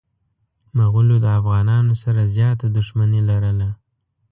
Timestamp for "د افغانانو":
1.21-1.93